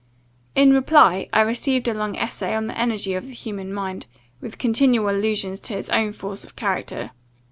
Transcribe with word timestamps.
"In 0.55 0.73
reply, 0.73 1.29
I 1.31 1.41
received 1.41 1.87
a 1.87 1.93
long 1.93 2.17
essay 2.17 2.55
on 2.55 2.65
the 2.65 2.75
energy 2.75 3.13
of 3.13 3.27
the 3.27 3.35
human 3.35 3.71
mind, 3.71 4.07
with 4.39 4.57
continual 4.57 5.09
allusions 5.11 5.59
to 5.61 5.75
his 5.75 5.89
own 5.89 6.11
force 6.11 6.43
of 6.43 6.55
character. 6.55 7.11